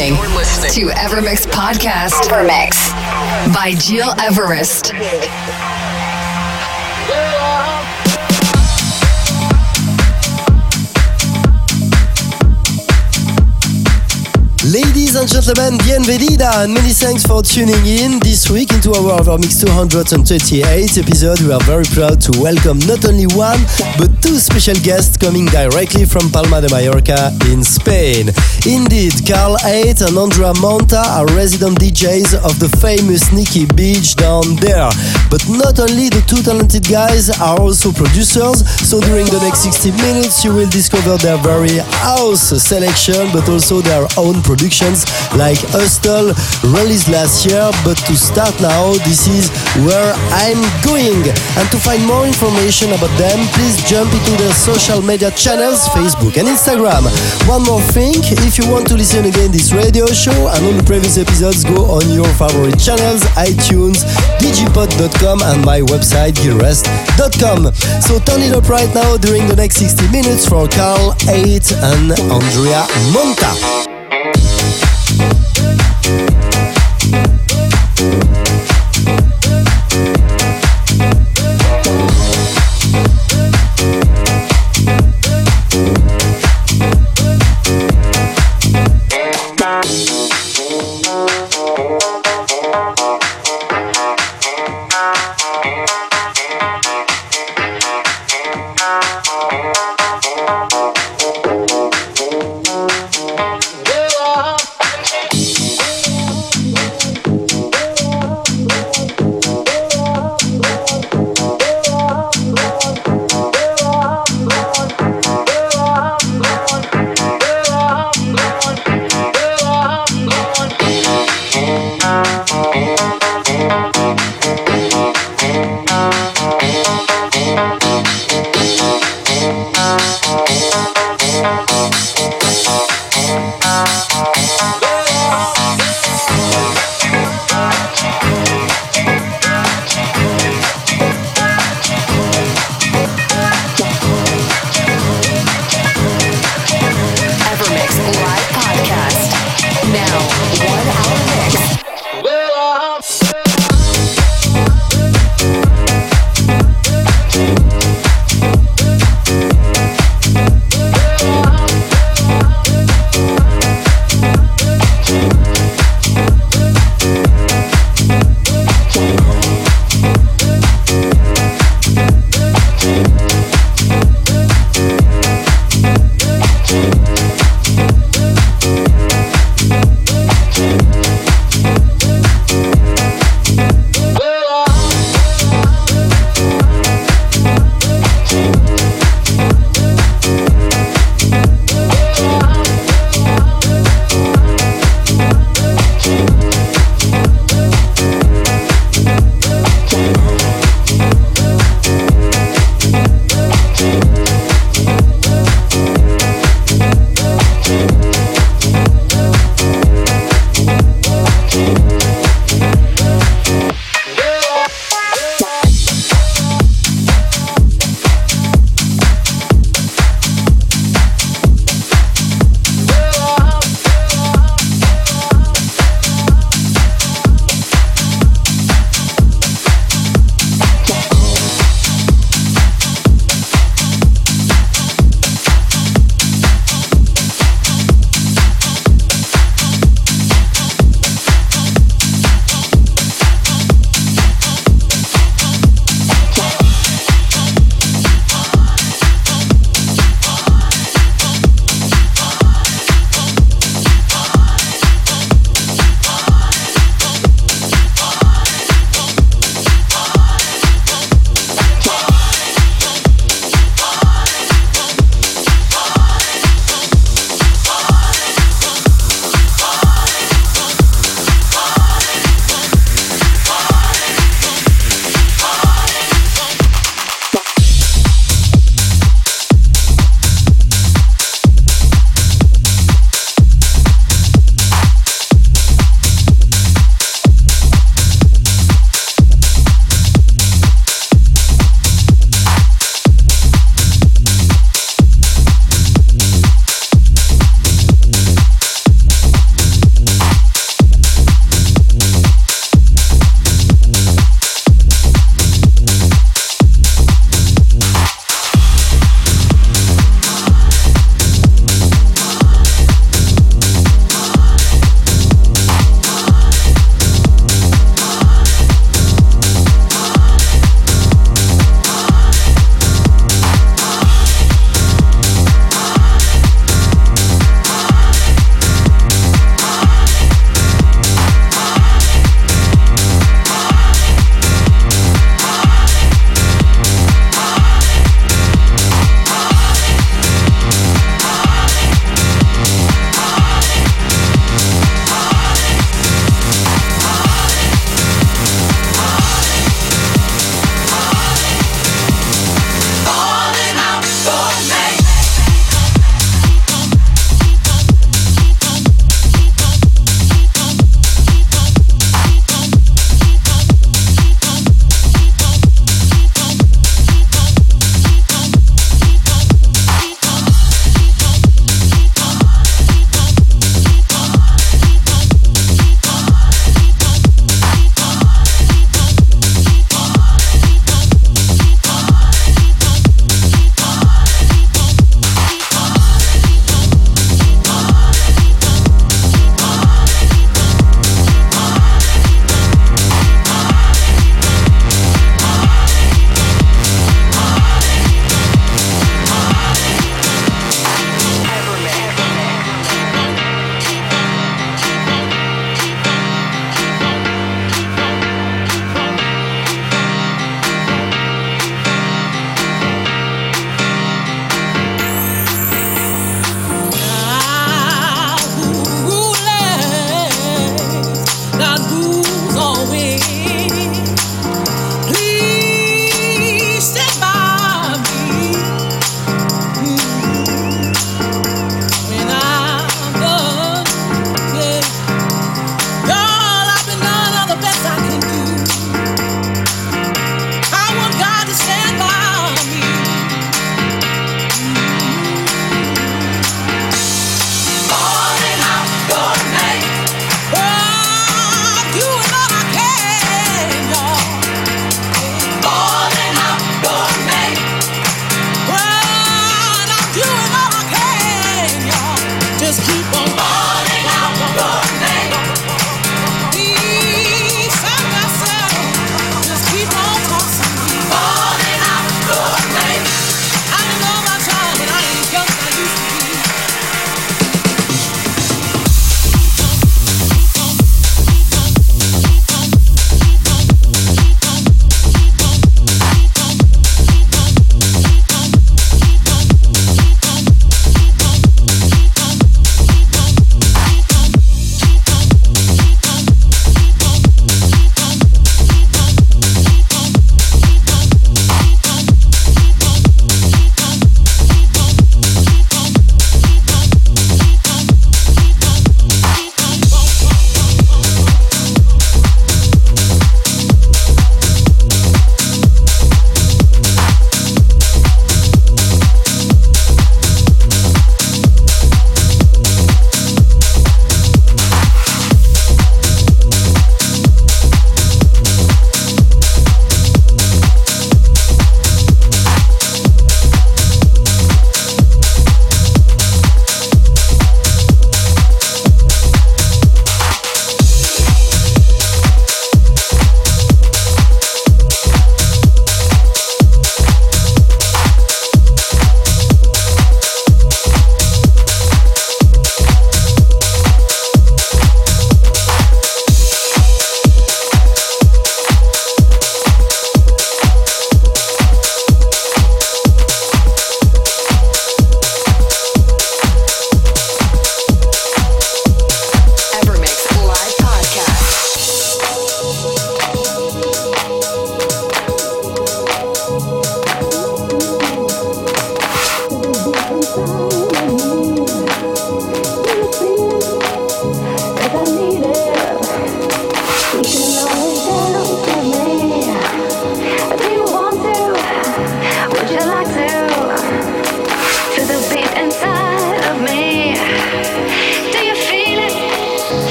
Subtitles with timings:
[0.00, 2.30] You're listening, to Evermix Podcast.
[2.30, 2.90] Evermix
[3.52, 4.94] by Gil Everest.
[14.64, 19.60] Ladies and gentlemen, bienvenida and many thanks for tuning in this week into our Evermix
[19.60, 21.40] 238 episode.
[21.40, 23.60] We are very proud to welcome not only one
[23.98, 28.32] but two special guests coming directly from Palma de Mallorca in Spain.
[28.66, 34.44] Indeed, Carl 8 and Andrea Monta are resident DJs of the famous Nikki Beach down
[34.60, 34.90] there.
[35.32, 39.92] But not only the two talented guys are also producers, so during the next 60
[40.04, 45.08] minutes you will discover their very house selection but also their own productions
[45.40, 46.36] like Hustle
[46.68, 47.64] released last year.
[47.80, 49.48] But to start now, this is
[49.88, 51.24] where I'm going.
[51.56, 56.36] And to find more information about them, please jump into their social media channels, Facebook
[56.36, 57.08] and Instagram.
[57.48, 60.82] One more thing, if you want to listen again this radio show and all the
[60.84, 64.02] previous episodes, go on your favorite channels, iTunes,
[64.40, 67.72] digipod.com and my website, gileverest.com.
[68.00, 72.12] So turn it up right now during the next 60 minutes for Carl 8 and
[72.32, 73.79] Andrea Monta.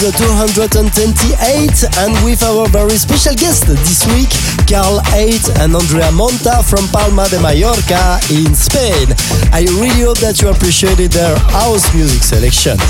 [0.00, 0.80] Show, 228,
[2.00, 4.32] and with our very special guest this week,
[4.64, 9.12] Carl 8 and Andrea Monta from Palma de Mallorca in Spain.
[9.52, 12.80] I really hope that you appreciated their house music selection.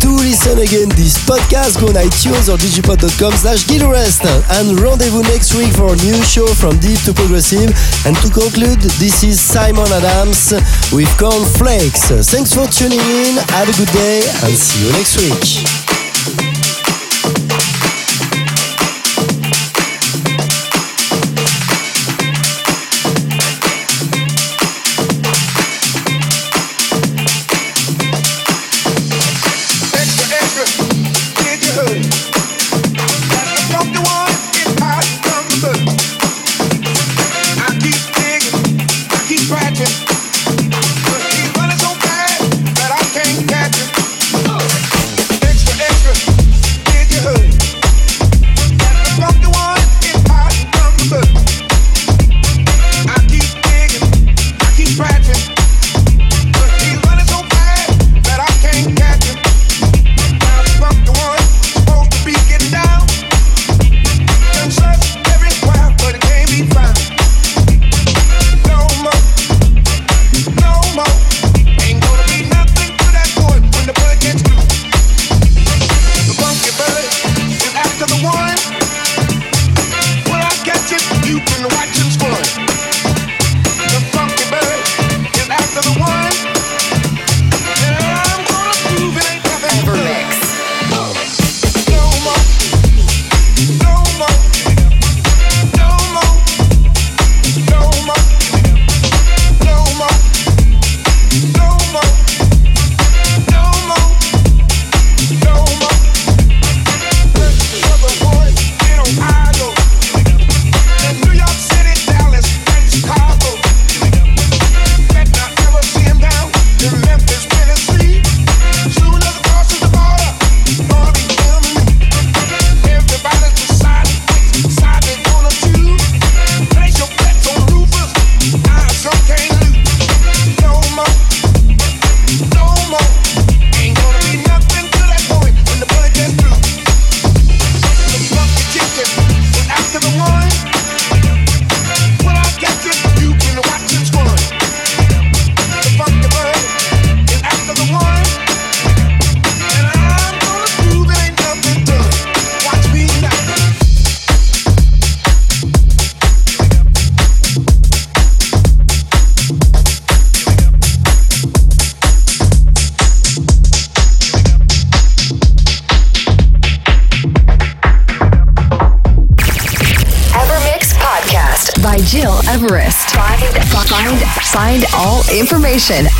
[0.00, 5.76] To listen again this podcast, go on iTunes or djpod.com slash and rendezvous next week
[5.76, 7.76] for a new show from deep to progressive.
[8.08, 10.56] And to conclude, this is Simon Adams
[10.96, 12.08] with Cornflakes.
[12.24, 15.83] Thanks for tuning in, have a good day, and see you next week.